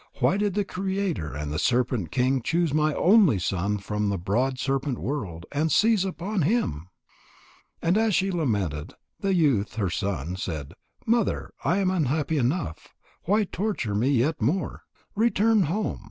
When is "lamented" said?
8.31-8.93